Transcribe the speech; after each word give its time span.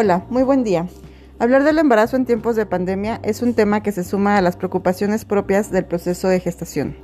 Hola, 0.00 0.24
muy 0.30 0.44
buen 0.44 0.62
día. 0.62 0.86
Hablar 1.40 1.64
del 1.64 1.80
embarazo 1.80 2.14
en 2.14 2.24
tiempos 2.24 2.54
de 2.54 2.66
pandemia 2.66 3.18
es 3.24 3.42
un 3.42 3.52
tema 3.52 3.82
que 3.82 3.90
se 3.90 4.04
suma 4.04 4.36
a 4.36 4.42
las 4.42 4.56
preocupaciones 4.56 5.24
propias 5.24 5.72
del 5.72 5.86
proceso 5.86 6.28
de 6.28 6.38
gestación. 6.38 6.96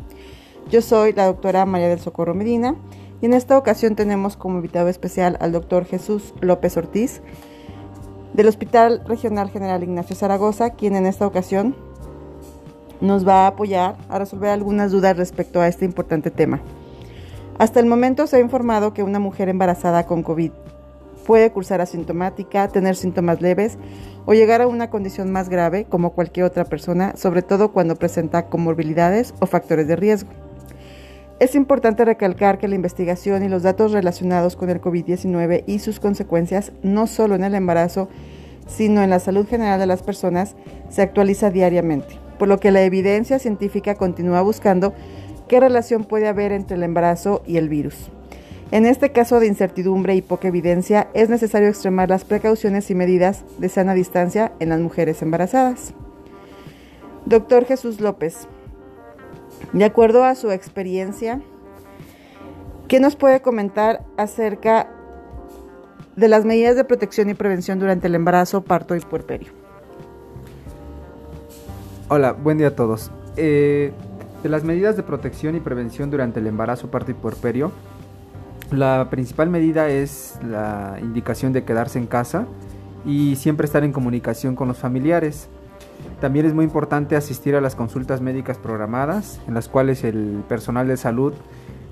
Yo 0.71 0.80
soy 0.80 1.12
la 1.12 1.27
doctora 1.27 1.66
María 1.66 1.88
del 1.88 1.98
Socorro 1.98 2.34
Medina 2.34 2.77
y 3.20 3.27
en 3.27 3.34
esta 3.34 3.59
ocasión 3.59 3.96
tenemos 3.96 4.37
como 4.37 4.59
invitado 4.59 4.87
especial 4.87 5.37
al 5.41 5.51
doctor 5.51 5.87
Jesús 5.87 6.34
López 6.41 6.77
Ortiz 6.77 7.20
del 8.33 8.46
Hospital 8.46 9.02
Regional 9.09 9.51
General 9.51 9.83
Ignacio 9.83 10.15
Zaragoza, 10.15 10.70
quien 10.70 10.95
en 10.95 11.06
esta 11.06 11.27
ocasión 11.27 11.74
nos 13.01 13.27
va 13.27 13.42
a 13.42 13.48
apoyar 13.48 13.97
a 14.09 14.20
resolver 14.20 14.51
algunas 14.51 14.92
dudas 14.92 15.16
respecto 15.16 15.61
a 15.61 15.66
este 15.66 15.84
importante 15.84 16.30
tema. 16.30 16.61
Hasta 17.59 17.80
el 17.80 17.87
momento 17.87 18.29
se 18.29 18.37
ha 18.37 18.41
informado 18.41 18.95
que 18.95 19.02
una 19.02 19.19
mujer 19.19 19.48
embarazada 19.48 20.06
con 20.06 20.23
COVID 20.23 20.52
Puede 21.27 21.51
cursar 21.51 21.80
asintomática, 21.80 22.69
tener 22.69 22.96
síntomas 22.96 23.41
leves 23.41 23.78
o 24.27 24.34
llegar 24.34 24.60
a 24.60 24.66
una 24.66 24.91
condición 24.91 25.32
más 25.32 25.48
grave 25.48 25.84
como 25.84 26.12
cualquier 26.12 26.46
otra 26.46 26.65
persona, 26.65 27.15
sobre 27.16 27.42
todo 27.42 27.73
cuando 27.73 27.96
presenta 27.96 28.46
comorbilidades 28.46 29.34
o 29.41 29.46
factores 29.46 29.88
de 29.88 29.96
riesgo. 29.96 30.30
Es 31.41 31.55
importante 31.55 32.05
recalcar 32.05 32.59
que 32.59 32.68
la 32.68 32.77
investigación 32.77 33.42
y 33.42 33.48
los 33.48 33.65
datos 33.65 33.92
relacionados 33.92 34.55
con 34.55 34.70
el 34.70 34.80
COVID-19 34.80 35.65
y 35.66 35.80
sus 35.80 35.98
consecuencias, 35.98 36.73
no 36.82 37.06
solo 37.06 37.34
en 37.34 37.43
el 37.43 37.54
embarazo, 37.54 38.09
sino 38.68 39.02
en 39.02 39.10
la 39.10 39.18
salud 39.18 39.46
general 39.46 39.80
de 39.80 39.87
las 39.87 40.02
personas, 40.02 40.54
se 40.91 41.02
actualiza 41.02 41.51
diariamente, 41.51 42.18
por 42.38 42.48
lo 42.48 42.60
que 42.60 42.70
la 42.70 42.82
evidencia 42.82 43.38
científica 43.38 43.96
continúa 43.96 44.43
buscando 44.43 44.95
qué 45.48 45.59
relación 45.59 46.04
puede 46.04 46.29
haber 46.29 46.52
entre 46.52 46.77
el 46.77 46.82
embarazo 46.82 47.43
y 47.46 47.56
el 47.56 47.68
virus. 47.68 48.10
En 48.74 48.87
este 48.87 49.12
caso 49.12 49.38
de 49.38 49.46
incertidumbre 49.46 50.16
y 50.16 50.21
poca 50.21 50.49
evidencia, 50.49 51.09
es 51.15 51.29
necesario 51.29 51.68
extremar 51.68 52.09
las 52.09 52.24
precauciones 52.24 52.90
y 52.90 52.96
medidas 52.96 53.45
de 53.59 53.68
sana 53.68 53.95
distancia 53.95 54.51
en 54.59 54.71
las 54.71 54.80
mujeres 54.80 55.23
embarazadas. 55.23 55.95
Doctor 57.24 57.66
Jesús 57.66 58.01
López, 58.01 58.49
de 59.73 59.84
acuerdo 59.84 60.24
a 60.24 60.34
su 60.34 60.51
experiencia, 60.51 61.40
¿qué 62.88 62.99
nos 62.99 63.15
puede 63.15 63.43
comentar 63.43 64.04
acerca 64.16 64.91
de 66.16 66.27
las 66.27 66.44
medidas 66.44 66.75
de 66.75 66.82
protección 66.82 67.31
y 67.31 67.34
prevención 67.34 67.78
durante 67.78 68.09
el 68.09 68.16
embarazo, 68.16 68.65
parto 68.65 68.97
y 68.97 69.00
puerperio? 69.00 69.53
Hola, 72.09 72.32
buen 72.32 72.59
día 72.59 72.69
a 72.69 72.75
todos. 72.75 73.12
Eh, 73.37 73.93
de 74.43 74.49
las 74.49 74.65
medidas 74.65 74.97
de 74.97 75.04
protección 75.04 75.54
y 75.54 75.60
prevención 75.60 76.10
durante 76.10 76.41
el 76.41 76.49
embarazo, 76.49 76.91
parto 76.91 77.12
y 77.12 77.15
puerperio, 77.15 77.71
la 78.70 79.09
principal 79.10 79.50
medida 79.50 79.88
es 79.88 80.38
la 80.43 80.98
indicación 81.00 81.53
de 81.53 81.65
quedarse 81.65 81.98
en 81.98 82.06
casa 82.06 82.47
y 83.04 83.37
siempre 83.37 83.66
estar 83.66 83.84
en 83.84 83.93
comunicación 83.93 84.56
con 84.56 84.69
los 84.69 84.78
familiares. 84.78 85.48
También 86.21 86.47
es 86.47 86.54
muy 86.54 86.65
importante 86.65 87.16
asistir 87.16 87.54
a 87.54 87.60
las 87.60 87.75
consultas 87.75 88.21
médicas 88.21 88.59
programadas, 88.59 89.41
en 89.47 89.54
las 89.54 89.69
cuales 89.69 90.04
el 90.04 90.43
personal 90.48 90.88
de 90.88 90.97
salud 90.97 91.34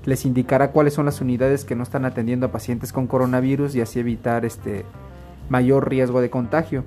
les 0.05 0.25
indicará 0.25 0.71
cuáles 0.71 0.93
son 0.93 1.05
las 1.05 1.21
unidades 1.21 1.65
que 1.65 1.75
no 1.75 1.83
están 1.83 2.05
atendiendo 2.05 2.47
a 2.47 2.51
pacientes 2.51 2.91
con 2.91 3.07
coronavirus 3.07 3.75
y 3.75 3.81
así 3.81 3.99
evitar 3.99 4.43
este 4.45 4.85
mayor 5.49 5.89
riesgo 5.89 6.21
de 6.21 6.29
contagio. 6.29 6.83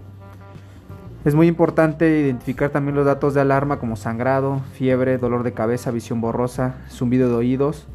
Es 1.24 1.34
muy 1.34 1.48
importante 1.48 2.20
identificar 2.20 2.70
también 2.70 2.94
los 2.94 3.06
datos 3.06 3.34
de 3.34 3.40
alarma 3.40 3.78
como 3.78 3.96
sangrado, 3.96 4.60
fiebre, 4.74 5.18
dolor 5.18 5.42
de 5.42 5.52
cabeza, 5.52 5.90
visión 5.90 6.20
borrosa, 6.20 6.76
zumbido 6.88 7.28
de 7.28 7.34
oídos, 7.34 7.88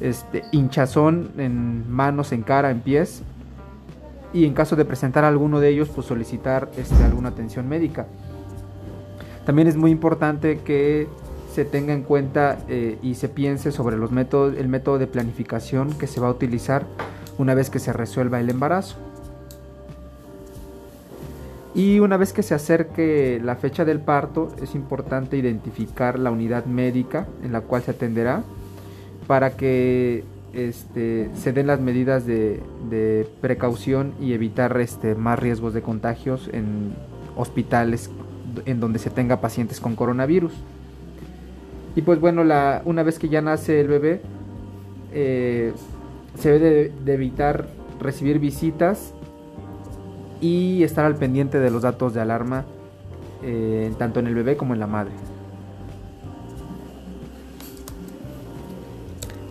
este, 0.00 0.44
hinchazón 0.52 1.30
en 1.38 1.90
manos, 1.90 2.32
en 2.32 2.42
cara, 2.42 2.70
en 2.70 2.80
pies. 2.80 3.22
Y 4.32 4.44
en 4.44 4.54
caso 4.54 4.76
de 4.76 4.84
presentar 4.84 5.24
alguno 5.24 5.60
de 5.60 5.70
ellos, 5.70 5.88
pues 5.88 6.06
solicitar 6.06 6.70
este, 6.76 7.02
alguna 7.02 7.30
atención 7.30 7.68
médica. 7.68 8.06
También 9.44 9.66
es 9.66 9.76
muy 9.76 9.90
importante 9.90 10.58
que 10.58 11.08
se 11.52 11.64
tenga 11.64 11.92
en 11.92 12.02
cuenta 12.02 12.58
eh, 12.68 12.98
y 13.02 13.14
se 13.14 13.28
piense 13.28 13.72
sobre 13.72 13.96
los 13.96 14.12
métodos, 14.12 14.56
el 14.56 14.68
método 14.68 14.98
de 14.98 15.08
planificación 15.08 15.92
que 15.94 16.06
se 16.06 16.20
va 16.20 16.28
a 16.28 16.30
utilizar 16.30 16.84
una 17.38 17.54
vez 17.54 17.70
que 17.70 17.80
se 17.80 17.92
resuelva 17.92 18.38
el 18.38 18.50
embarazo. 18.50 18.96
Y 21.74 22.00
una 22.00 22.16
vez 22.16 22.32
que 22.32 22.42
se 22.42 22.54
acerque 22.54 23.40
la 23.42 23.56
fecha 23.56 23.84
del 23.84 24.00
parto, 24.00 24.52
es 24.60 24.74
importante 24.74 25.36
identificar 25.36 26.18
la 26.18 26.30
unidad 26.30 26.64
médica 26.64 27.26
en 27.42 27.52
la 27.52 27.60
cual 27.60 27.82
se 27.82 27.92
atenderá 27.92 28.42
para 29.30 29.52
que 29.52 30.24
este, 30.54 31.30
se 31.36 31.52
den 31.52 31.68
las 31.68 31.80
medidas 31.80 32.26
de, 32.26 33.28
precaución 33.40 34.12
y 34.20 34.32
evitar 34.32 34.76
este, 34.80 35.14
más 35.14 35.38
riesgos 35.38 35.72
de 35.72 35.82
contagios 35.82 36.50
en 36.52 36.94
hospitales 37.36 38.10
en 38.66 38.80
donde 38.80 38.98
se 38.98 39.08
tenga 39.08 39.40
pacientes 39.40 39.78
con 39.78 39.94
coronavirus. 39.94 40.52
Y 41.94 42.02
pues 42.02 42.18
bueno, 42.18 42.42
una 42.84 43.02
vez 43.04 43.20
que 43.20 43.28
ya 43.28 43.40
nace 43.40 43.80
el 43.80 43.86
bebé, 43.86 44.20
eh, 45.12 45.74
se 46.36 46.50
debe 46.50 46.92
de, 47.04 47.14
evitar 47.14 47.68
recibir 48.00 48.40
visitas 48.40 49.14
y 50.40 50.82
estar 50.82 51.04
al 51.04 51.14
pendiente 51.14 51.60
de 51.60 51.70
los 51.70 51.82
datos 51.82 52.14
de 52.14 52.20
alarma 52.20 52.64
eh, 53.44 53.92
tanto 53.96 54.18
en 54.18 54.26
el 54.26 54.34
bebé 54.34 54.56
como 54.56 54.74
en 54.74 54.80
la 54.80 54.88
madre. 54.88 55.12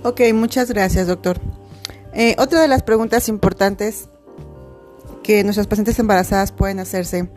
Ok, 0.01 0.21
muchas 0.33 0.71
gracias, 0.71 1.07
doctor. 1.07 1.39
Eh, 2.13 2.35
otra 2.39 2.61
de 2.61 2.69
las 2.69 2.83
preguntas 2.83 3.27
importantes 3.27 4.07
que 5.23 5.43
nuestras 5.43 5.67
pacientes 5.67 5.99
embarazadas 5.99 6.53
pueden 6.53 6.79
hacerse, 6.79 7.29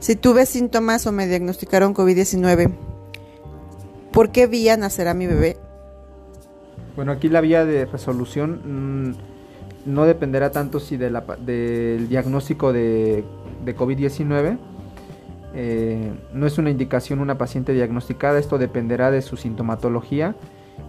si 0.00 0.14
tuve 0.14 0.44
síntomas 0.44 1.06
o 1.06 1.12
me 1.12 1.26
diagnosticaron 1.26 1.94
COVID-19, 1.94 2.74
¿por 4.12 4.32
qué 4.32 4.46
vía 4.46 4.76
nacerá 4.76 5.14
mi 5.14 5.26
bebé? 5.26 5.56
Bueno, 6.94 7.12
aquí 7.12 7.30
la 7.30 7.40
vía 7.40 7.64
de 7.64 7.86
resolución 7.86 9.08
mm, 9.08 9.14
no 9.86 10.04
dependerá 10.04 10.52
tanto 10.52 10.80
si 10.80 10.98
de 10.98 11.10
la, 11.10 11.22
del 11.38 12.08
diagnóstico 12.08 12.74
de, 12.74 13.24
de 13.64 13.76
COVID-19. 13.76 14.58
Eh, 15.54 16.12
no 16.34 16.46
es 16.46 16.58
una 16.58 16.68
indicación 16.68 17.20
una 17.20 17.38
paciente 17.38 17.72
diagnosticada, 17.72 18.38
esto 18.38 18.58
dependerá 18.58 19.10
de 19.10 19.22
su 19.22 19.38
sintomatología 19.38 20.36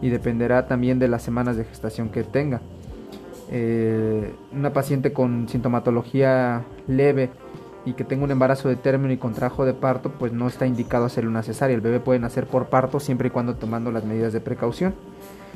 y 0.02 0.10
dependerá 0.10 0.68
también 0.68 1.00
de 1.00 1.08
las 1.08 1.22
semanas 1.22 1.58
de 1.58 1.66
gestación 1.66 2.10
que 2.10 2.24
tenga. 2.24 2.62
Eh, 3.52 4.34
una 4.52 4.74
paciente 4.74 5.14
con 5.14 5.48
sintomatología 5.48 6.64
leve 6.88 7.30
y 7.86 7.94
que 7.94 8.04
tenga 8.04 8.24
un 8.24 8.32
embarazo 8.32 8.68
de 8.68 8.76
término 8.76 9.14
y 9.14 9.18
contrajo 9.18 9.66
de 9.66 9.74
parto, 9.74 10.12
pues 10.12 10.34
no 10.34 10.48
está 10.48 10.66
indicado 10.66 11.06
hacer 11.06 11.28
una 11.28 11.44
cesárea. 11.44 11.76
El 11.76 11.82
bebé 11.82 12.00
puede 12.00 12.20
nacer 12.20 12.48
por 12.48 12.68
parto 12.68 13.00
siempre 13.00 13.28
y 13.28 13.32
cuando 13.32 13.56
tomando 13.56 13.92
las 13.92 14.04
medidas 14.04 14.34
de 14.34 14.42
precaución. 14.42 14.96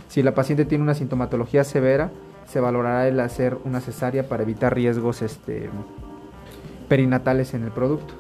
Si 0.08 0.22
la 0.22 0.36
paciente 0.36 0.66
tiene 0.66 0.84
una 0.84 0.94
sintomatología 0.94 1.64
severa, 1.64 2.12
se 2.48 2.60
valorará 2.60 3.08
el 3.08 3.20
hacer 3.20 3.58
una 3.64 3.82
cesárea 3.82 4.28
para 4.28 4.44
evitar 4.44 4.74
riesgos 4.74 5.22
este, 5.22 5.70
perinatales 6.88 7.54
en 7.54 7.64
el 7.64 7.72
producto. 7.72 8.14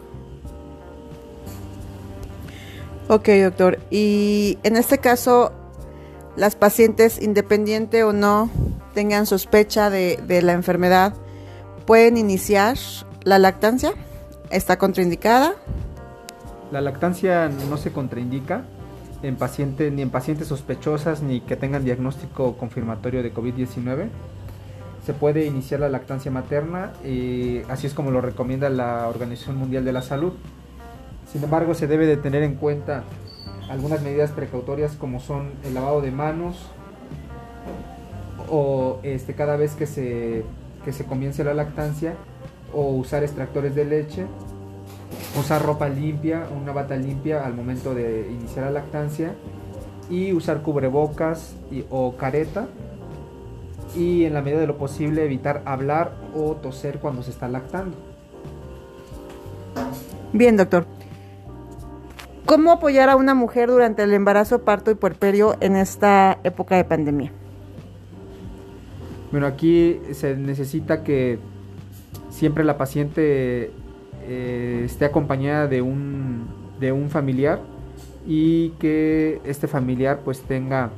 Ok, 3.07 3.27
doctor. 3.43 3.79
Y 3.89 4.59
en 4.61 4.75
este 4.75 4.99
caso, 4.99 5.51
las 6.35 6.55
pacientes, 6.55 7.21
independiente 7.21 8.03
o 8.03 8.13
no 8.13 8.49
tengan 8.93 9.25
sospecha 9.25 9.89
de, 9.89 10.41
la 10.41 10.53
enfermedad, 10.53 11.13
pueden 11.85 12.17
iniciar 12.17 12.77
la 13.23 13.39
lactancia. 13.39 13.93
¿Está 14.49 14.77
contraindicada? 14.77 15.53
La 16.71 16.81
lactancia 16.81 17.49
no 17.69 17.77
se 17.77 17.91
contraindica 17.91 18.63
en 19.21 19.35
pacientes 19.35 19.91
ni 19.91 20.01
en 20.01 20.09
pacientes 20.09 20.47
sospechosas 20.47 21.21
ni 21.21 21.41
que 21.41 21.55
tengan 21.55 21.83
diagnóstico 21.83 22.57
confirmatorio 22.57 23.21
de 23.21 23.33
COVID-19. 23.33 24.07
Se 25.05 25.13
puede 25.13 25.45
iniciar 25.45 25.79
la 25.79 25.89
lactancia 25.89 26.29
materna, 26.29 26.93
y 27.03 27.61
así 27.69 27.87
es 27.87 27.93
como 27.93 28.11
lo 28.11 28.21
recomienda 28.21 28.69
la 28.69 29.07
Organización 29.07 29.57
Mundial 29.57 29.85
de 29.85 29.93
la 29.93 30.01
Salud. 30.01 30.33
Sin 31.31 31.43
embargo, 31.43 31.73
se 31.73 31.87
debe 31.87 32.05
de 32.05 32.17
tener 32.17 32.43
en 32.43 32.55
cuenta 32.55 33.03
algunas 33.69 34.01
medidas 34.01 34.31
precautorias 34.31 34.93
como 34.93 35.19
son 35.19 35.51
el 35.63 35.73
lavado 35.73 36.01
de 36.01 36.11
manos 36.11 36.57
o 38.49 38.99
este, 39.03 39.35
cada 39.35 39.55
vez 39.55 39.75
que 39.75 39.85
se, 39.85 40.43
que 40.83 40.91
se 40.91 41.05
comience 41.05 41.43
la 41.43 41.53
lactancia 41.53 42.15
o 42.73 42.89
usar 42.91 43.23
extractores 43.23 43.75
de 43.75 43.85
leche, 43.85 44.25
usar 45.39 45.63
ropa 45.63 45.87
limpia, 45.87 46.47
una 46.59 46.71
bata 46.71 46.95
limpia 46.95 47.45
al 47.45 47.53
momento 47.53 47.93
de 47.93 48.27
iniciar 48.31 48.65
la 48.65 48.71
lactancia 48.71 49.33
y 50.09 50.33
usar 50.33 50.61
cubrebocas 50.61 51.55
o 51.91 52.15
careta 52.15 52.67
y 53.95 54.25
en 54.25 54.33
la 54.33 54.41
medida 54.41 54.59
de 54.59 54.67
lo 54.67 54.77
posible 54.77 55.23
evitar 55.23 55.61
hablar 55.65 56.15
o 56.35 56.55
toser 56.55 56.99
cuando 56.99 57.21
se 57.23 57.31
está 57.31 57.47
lactando. 57.47 57.95
Bien, 60.33 60.57
doctor. 60.57 60.85
¿Cómo 62.49 62.71
apoyar 62.71 63.09
a 63.09 63.15
una 63.15 63.35
mujer 63.35 63.69
durante 63.69 64.01
el 64.01 64.11
embarazo, 64.11 64.63
parto 64.63 64.89
y 64.89 64.95
puerperio 64.95 65.55
en 65.59 65.75
esta 65.75 66.39
época 66.43 66.77
de 66.77 66.83
pandemia? 66.83 67.31
Bueno, 69.31 69.45
aquí 69.45 70.01
se 70.13 70.35
necesita 70.35 71.03
que 71.03 71.37
siempre 72.31 72.63
la 72.63 72.75
paciente 72.75 73.71
eh, 74.23 74.81
esté 74.83 75.05
acompañada 75.05 75.67
de 75.67 75.83
un, 75.83 76.47
de 76.79 76.91
un 76.91 77.11
familiar 77.11 77.59
y 78.25 78.69
que 78.79 79.41
este 79.43 79.67
familiar 79.67 80.21
pues 80.25 80.41
tenga 80.41 80.89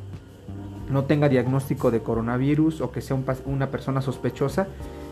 no 0.90 1.04
tenga 1.04 1.28
diagnóstico 1.28 1.92
de 1.92 2.00
coronavirus 2.00 2.80
o 2.80 2.94
que 2.94 3.02
sea 3.02 3.18
una 3.46 3.68
persona 3.68 4.02
sospechosa 4.02 4.68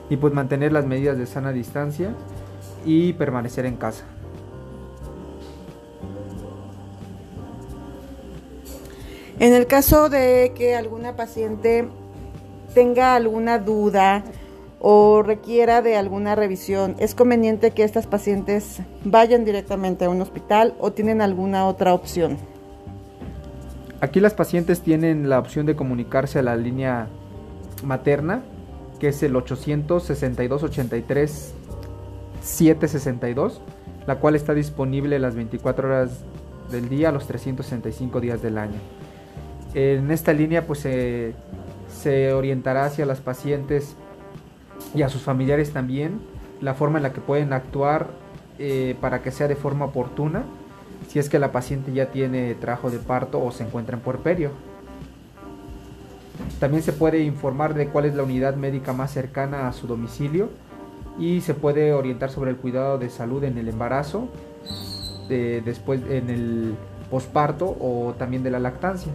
y 0.09 0.15
pues 0.15 0.33
mantener 0.33 0.71
las 0.71 0.85
medidas 0.85 1.18
de 1.18 1.25
sana 1.25 1.51
distancia 1.51 2.13
y 2.85 3.12
permanecer 3.12 3.65
en 3.65 3.75
casa. 3.75 4.06
En 9.39 9.53
el 9.53 9.68
caso 9.68 10.09
de 10.09 10.51
que 10.53 10.75
alguna 10.75 11.15
paciente 11.15 11.88
tenga 12.74 13.15
alguna 13.15 13.57
duda 13.57 14.25
o 14.81 15.24
requiera 15.24 15.81
de 15.81 15.95
alguna 15.95 16.36
revisión, 16.36 16.97
¿es 17.00 17.15
conveniente 17.15 17.71
que 17.71 17.86
estas 17.86 18.06
pacientes 18.06 18.81
vayan 19.06 19.45
directamente 19.45 20.03
a 20.03 20.09
un 20.09 20.21
hospital 20.21 20.75
o 20.77 20.91
tienen 20.91 21.21
alguna 21.21 21.68
otra 21.68 21.94
opción? 21.94 22.38
Aquí 24.01 24.19
las 24.19 24.33
pacientes 24.33 24.81
tienen 24.81 25.30
la 25.30 25.39
opción 25.39 25.65
de 25.65 25.77
comunicarse 25.77 26.39
a 26.39 26.44
la 26.44 26.57
línea 26.57 27.07
materna, 27.81 28.44
que 29.00 29.07
es 29.07 29.24
el 29.24 29.38
862 29.38 30.63
83 30.63 31.53
762, 32.42 33.62
la 34.06 34.19
cual 34.19 34.35
está 34.35 34.53
disponible 34.53 35.18
las 35.18 35.35
24 35.35 35.88
horas 35.88 36.25
del 36.71 36.89
día, 36.89 37.13
los 37.13 37.25
365 37.25 38.19
días 38.19 38.42
del 38.42 38.57
año. 38.57 38.80
En 39.74 40.10
esta 40.12 40.33
línea 40.33 40.66
pues 40.66 40.80
se 40.80 42.33
orientará 42.33 42.86
hacia 42.86 43.06
las 43.06 43.19
pacientes 43.19 43.95
y 44.95 45.04
a 45.04 45.10
sus 45.10 45.21
familiares 45.21 45.71
también 45.71 46.19
la 46.62 46.74
forma 46.74 47.00
en 47.00 47.04
la 47.04 47.13
que 47.13 47.21
pueden 47.21 47.54
actuar 47.54 48.07
eh, 48.57 48.95
para 49.00 49.21
que 49.21 49.31
sea 49.31 49.48
de 49.48 49.56
forma 49.56 49.86
oportuna 49.86 50.44
si 51.07 51.19
es 51.19 51.30
que 51.30 51.39
la 51.39 51.51
paciente 51.51 51.94
ya 51.94 52.07
tiene 52.12 52.56
trabajo 52.56 52.89
de 52.89 53.00
parto 53.00 53.44
o 53.44 53.51
se 53.51 53.63
encuentra 53.63 53.95
en 53.95 54.01
puerperio. 54.01 54.51
También 56.60 56.83
se 56.83 56.92
puede 56.92 57.21
informar 57.21 57.74
de 57.74 57.88
cuál 57.88 58.06
es 58.06 58.16
la 58.16 58.24
unidad 58.24 58.56
médica 58.56 58.94
más 58.94 59.12
cercana 59.12 59.68
a 59.68 59.74
su 59.74 59.88
domicilio 59.88 60.50
y 61.18 61.42
se 61.42 61.54
puede 61.54 61.94
orientar 61.94 62.30
sobre 62.30 62.51
el 62.51 62.57
cuidado 62.57 62.98
de 62.98 63.10
salud 63.10 63.44
en 63.44 63.57
el 63.57 63.69
embarazo, 63.69 64.27
después 65.30 66.01
en 66.10 66.30
el 66.30 66.75
posparto 67.10 67.66
o 67.80 68.13
también 68.18 68.44
de 68.44 68.51
la 68.51 68.60
lactancia. 68.60 69.12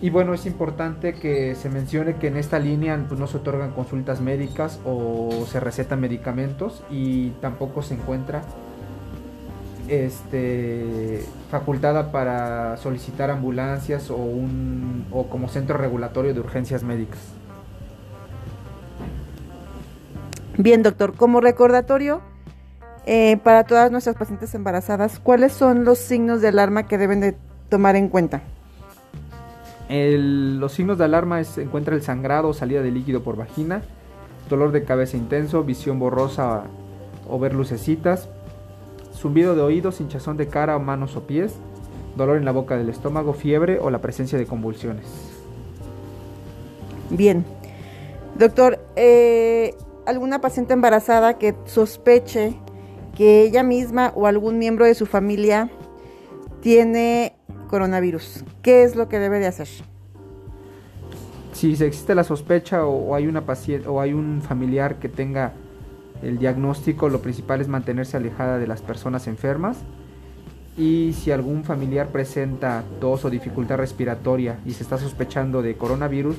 Y 0.00 0.10
bueno, 0.10 0.32
es 0.32 0.46
importante 0.46 1.14
que 1.14 1.56
se 1.56 1.68
mencione 1.68 2.16
que 2.16 2.28
en 2.28 2.36
esta 2.36 2.60
línea 2.60 3.04
pues, 3.08 3.18
no 3.18 3.26
se 3.26 3.38
otorgan 3.38 3.72
consultas 3.72 4.20
médicas 4.20 4.78
o 4.84 5.44
se 5.50 5.58
recetan 5.58 6.00
medicamentos 6.00 6.84
y 6.88 7.30
tampoco 7.40 7.82
se 7.82 7.94
encuentra 7.94 8.42
este, 9.88 11.24
facultada 11.50 12.12
para 12.12 12.76
solicitar 12.76 13.30
ambulancias 13.30 14.10
o, 14.10 14.16
un, 14.16 15.06
o 15.10 15.26
como 15.28 15.48
centro 15.48 15.76
regulatorio 15.76 16.32
de 16.32 16.40
urgencias 16.40 16.84
médicas. 16.84 17.18
Bien, 20.58 20.82
doctor, 20.82 21.14
como 21.14 21.40
recordatorio 21.40 22.20
eh, 23.06 23.36
para 23.42 23.64
todas 23.64 23.90
nuestras 23.90 24.16
pacientes 24.16 24.54
embarazadas, 24.54 25.18
¿cuáles 25.18 25.52
son 25.52 25.84
los 25.84 25.98
signos 25.98 26.40
de 26.40 26.48
alarma 26.48 26.86
que 26.86 26.98
deben 26.98 27.20
de 27.20 27.36
tomar 27.68 27.96
en 27.96 28.08
cuenta? 28.08 28.42
Los 29.88 30.72
signos 30.72 30.98
de 30.98 31.04
alarma 31.04 31.42
se 31.44 31.62
encuentra 31.62 31.94
el 31.94 32.02
sangrado 32.02 32.48
o 32.48 32.54
salida 32.54 32.82
de 32.82 32.90
líquido 32.90 33.22
por 33.22 33.36
vagina, 33.36 33.82
dolor 34.48 34.72
de 34.72 34.84
cabeza 34.84 35.16
intenso, 35.16 35.64
visión 35.64 35.98
borrosa 35.98 36.64
o 37.28 37.38
ver 37.38 37.54
lucecitas, 37.54 38.28
zumbido 39.14 39.54
de 39.54 39.62
oídos, 39.62 40.00
hinchazón 40.00 40.36
de 40.36 40.48
cara, 40.48 40.78
manos 40.78 41.16
o 41.16 41.26
pies, 41.26 41.54
dolor 42.16 42.36
en 42.36 42.44
la 42.44 42.52
boca 42.52 42.76
del 42.76 42.88
estómago, 42.88 43.32
fiebre 43.32 43.78
o 43.78 43.90
la 43.90 44.00
presencia 44.00 44.38
de 44.38 44.46
convulsiones. 44.46 45.06
Bien. 47.10 47.44
Doctor, 48.38 48.78
eh, 48.96 49.74
¿alguna 50.06 50.40
paciente 50.40 50.74
embarazada 50.74 51.38
que 51.38 51.54
sospeche 51.64 52.54
que 53.16 53.42
ella 53.42 53.62
misma 53.62 54.12
o 54.14 54.26
algún 54.26 54.58
miembro 54.58 54.84
de 54.84 54.94
su 54.94 55.06
familia 55.06 55.70
tiene 56.60 57.37
coronavirus. 57.68 58.44
¿Qué 58.62 58.82
es 58.82 58.96
lo 58.96 59.08
que 59.08 59.18
debe 59.18 59.38
de 59.38 59.46
hacer? 59.46 59.68
Si 61.52 61.72
existe 61.72 62.14
la 62.14 62.24
sospecha 62.24 62.84
o, 62.86 63.14
hay 63.14 63.26
una 63.26 63.42
paciente 63.42 63.88
o 63.88 64.00
hay 64.00 64.12
un 64.12 64.42
familiar 64.42 64.96
que 64.96 65.08
tenga 65.08 65.52
el 66.22 66.38
diagnóstico, 66.38 67.08
lo 67.08 67.20
principal 67.20 67.60
es 67.60 67.68
mantenerse 67.68 68.16
alejada 68.16 68.58
de 68.58 68.66
las 68.66 68.82
personas 68.82 69.26
enfermas. 69.26 69.78
Y 70.76 71.12
si 71.14 71.32
algún 71.32 71.64
familiar 71.64 72.08
presenta 72.08 72.84
tos 73.00 73.24
o 73.24 73.30
dificultad 73.30 73.76
respiratoria 73.76 74.60
y 74.64 74.72
se 74.72 74.84
está 74.84 74.98
sospechando 74.98 75.62
de 75.62 75.76
coronavirus, 75.76 76.36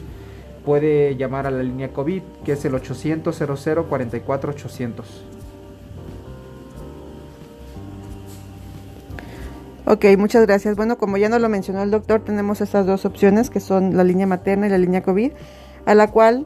puede 0.66 1.16
llamar 1.18 1.48
a 1.48 1.52
la 1.52 1.64
línea 1.64 1.92
COVID, 1.92 2.22
que 2.46 2.54
es 2.54 2.64
el 2.64 2.76
800 2.76 3.36
00 3.36 3.86
44 3.88 4.52
800. 4.52 5.39
Ok, 9.92 10.06
muchas 10.20 10.46
gracias. 10.46 10.76
Bueno, 10.76 11.00
como 11.00 11.18
ya 11.18 11.30
nos 11.30 11.42
lo 11.42 11.50
mencionó 11.50 11.82
el 11.82 11.90
doctor, 11.90 12.24
tenemos 12.24 12.62
estas 12.62 12.86
dos 12.86 13.06
opciones 13.06 13.50
que 13.50 13.60
son 13.60 13.98
la 13.98 14.04
línea 14.04 14.28
materna 14.28 14.68
y 14.68 14.70
la 14.70 14.78
línea 14.78 15.02
COVID, 15.02 15.32
a 15.88 15.96
la 15.96 16.12
cual 16.12 16.46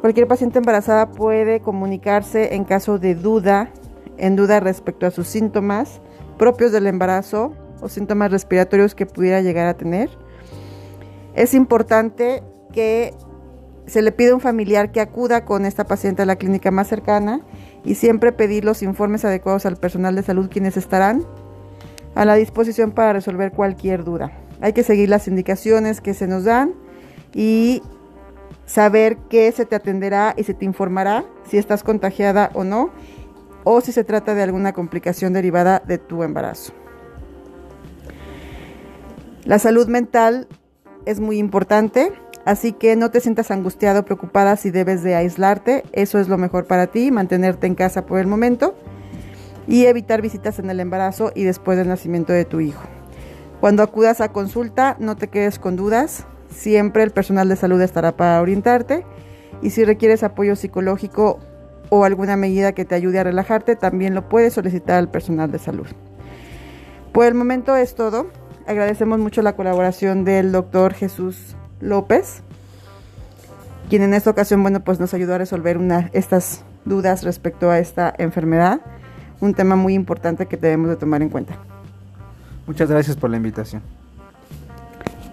cualquier 0.00 0.26
paciente 0.26 0.58
embarazada 0.58 1.10
puede 1.10 1.60
comunicarse 1.60 2.54
en 2.54 2.64
caso 2.64 2.98
de 2.98 3.14
duda, 3.14 3.70
en 4.16 4.34
duda 4.34 4.60
respecto 4.60 5.04
a 5.04 5.10
sus 5.10 5.28
síntomas 5.28 6.00
propios 6.38 6.72
del 6.72 6.86
embarazo 6.86 7.52
o 7.82 7.90
síntomas 7.90 8.30
respiratorios 8.30 8.94
que 8.94 9.04
pudiera 9.04 9.42
llegar 9.42 9.66
a 9.66 9.74
tener. 9.74 10.08
Es 11.34 11.52
importante 11.52 12.42
que 12.72 13.12
se 13.84 14.00
le 14.00 14.10
pida 14.10 14.30
a 14.30 14.36
un 14.36 14.40
familiar 14.40 14.90
que 14.90 15.02
acuda 15.02 15.44
con 15.44 15.66
esta 15.66 15.84
paciente 15.84 16.22
a 16.22 16.24
la 16.26 16.36
clínica 16.36 16.70
más 16.70 16.88
cercana 16.88 17.42
y 17.84 17.96
siempre 17.96 18.32
pedir 18.32 18.64
los 18.64 18.82
informes 18.82 19.26
adecuados 19.26 19.66
al 19.66 19.76
personal 19.76 20.14
de 20.14 20.22
salud 20.22 20.48
quienes 20.50 20.78
estarán 20.78 21.26
a 22.14 22.24
la 22.24 22.34
disposición 22.34 22.92
para 22.92 23.12
resolver 23.12 23.52
cualquier 23.52 24.04
duda. 24.04 24.32
Hay 24.60 24.72
que 24.72 24.82
seguir 24.82 25.08
las 25.08 25.28
indicaciones 25.28 26.00
que 26.00 26.14
se 26.14 26.26
nos 26.26 26.44
dan 26.44 26.74
y 27.34 27.82
saber 28.66 29.16
qué 29.28 29.50
se 29.52 29.66
te 29.66 29.76
atenderá 29.76 30.34
y 30.36 30.44
se 30.44 30.54
te 30.54 30.64
informará 30.64 31.24
si 31.48 31.58
estás 31.58 31.82
contagiada 31.82 32.50
o 32.54 32.64
no, 32.64 32.90
o 33.64 33.80
si 33.80 33.92
se 33.92 34.04
trata 34.04 34.34
de 34.34 34.42
alguna 34.42 34.72
complicación 34.72 35.32
derivada 35.32 35.82
de 35.86 35.98
tu 35.98 36.22
embarazo. 36.22 36.72
La 39.44 39.58
salud 39.58 39.88
mental 39.88 40.46
es 41.04 41.18
muy 41.18 41.38
importante, 41.38 42.12
así 42.44 42.72
que 42.72 42.94
no 42.94 43.10
te 43.10 43.20
sientas 43.20 43.50
angustiado 43.50 44.00
o 44.00 44.04
preocupada 44.04 44.56
si 44.56 44.70
debes 44.70 45.02
de 45.02 45.16
aislarte, 45.16 45.82
eso 45.92 46.18
es 46.20 46.28
lo 46.28 46.38
mejor 46.38 46.66
para 46.66 46.86
ti, 46.86 47.10
mantenerte 47.10 47.66
en 47.66 47.74
casa 47.74 48.06
por 48.06 48.20
el 48.20 48.26
momento 48.26 48.74
y 49.66 49.86
evitar 49.86 50.22
visitas 50.22 50.58
en 50.58 50.70
el 50.70 50.80
embarazo 50.80 51.32
y 51.34 51.44
después 51.44 51.78
del 51.78 51.88
nacimiento 51.88 52.32
de 52.32 52.44
tu 52.44 52.60
hijo. 52.60 52.82
Cuando 53.60 53.82
acudas 53.82 54.20
a 54.20 54.32
consulta, 54.32 54.96
no 54.98 55.16
te 55.16 55.28
quedes 55.28 55.58
con 55.58 55.76
dudas, 55.76 56.26
siempre 56.50 57.02
el 57.02 57.12
personal 57.12 57.48
de 57.48 57.56
salud 57.56 57.80
estará 57.80 58.16
para 58.16 58.40
orientarte 58.40 59.04
y 59.62 59.70
si 59.70 59.84
requieres 59.84 60.22
apoyo 60.24 60.56
psicológico 60.56 61.38
o 61.88 62.04
alguna 62.04 62.36
medida 62.36 62.72
que 62.72 62.84
te 62.84 62.94
ayude 62.94 63.18
a 63.18 63.24
relajarte, 63.24 63.76
también 63.76 64.14
lo 64.14 64.28
puedes 64.28 64.54
solicitar 64.54 64.96
al 64.96 65.10
personal 65.10 65.52
de 65.52 65.58
salud. 65.58 65.86
Por 67.12 67.26
el 67.26 67.34
momento 67.34 67.76
es 67.76 67.94
todo. 67.94 68.28
Agradecemos 68.66 69.18
mucho 69.18 69.42
la 69.42 69.54
colaboración 69.54 70.24
del 70.24 70.52
doctor 70.52 70.94
Jesús 70.94 71.54
López, 71.80 72.42
quien 73.90 74.02
en 74.02 74.14
esta 74.14 74.30
ocasión, 74.30 74.62
bueno, 74.62 74.82
pues 74.82 75.00
nos 75.00 75.12
ayudó 75.12 75.34
a 75.34 75.38
resolver 75.38 75.78
estas 76.12 76.64
dudas 76.84 77.24
respecto 77.24 77.70
a 77.70 77.78
esta 77.78 78.14
enfermedad 78.16 78.80
un 79.42 79.54
tema 79.54 79.74
muy 79.74 79.94
importante 79.94 80.46
que 80.46 80.56
debemos 80.56 80.88
de 80.88 80.96
tomar 80.96 81.20
en 81.20 81.28
cuenta. 81.28 81.58
Muchas 82.66 82.88
gracias 82.88 83.16
por 83.16 83.28
la 83.28 83.36
invitación. 83.36 83.82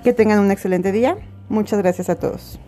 Que 0.04 0.14
tengan 0.14 0.40
un 0.40 0.50
excelente 0.50 0.92
día. 0.92 1.16
Muchas 1.48 1.78
gracias 1.80 2.10
a 2.10 2.16
todos. 2.16 2.60